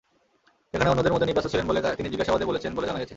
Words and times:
সেখানে 0.73 0.89
অন্যদের 0.89 1.13
মধ্যে 1.13 1.27
নিবরাসও 1.27 1.51
ছিলেন 1.53 1.65
বলে 1.67 1.79
তিনি 1.97 2.07
জিজ্ঞাসাবাদে 2.09 2.45
বলেছেন 2.45 2.71
বলে 2.75 2.87
জানা 2.87 2.99
গেছে। 2.99 3.09